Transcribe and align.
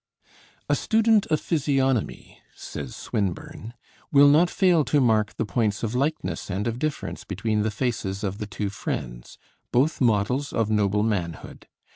"A 0.67 0.73
student 0.75 1.27
of 1.27 1.39
physiognomy," 1.39 2.39
says 2.55 2.95
Swinburne, 2.95 3.75
"will 4.11 4.27
not 4.27 4.49
fail 4.49 4.83
to 4.85 4.99
mark 4.99 5.35
the 5.35 5.45
points 5.45 5.83
of 5.83 5.93
likeness 5.93 6.49
and 6.49 6.65
of 6.65 6.79
difference 6.79 7.23
between 7.23 7.61
the 7.61 7.69
faces 7.69 8.23
of 8.23 8.39
the 8.39 8.47
two 8.47 8.71
friends; 8.71 9.37
both 9.71 10.01
models 10.01 10.53
of 10.53 10.71
noble 10.71 11.03
manhood.... 11.03 11.67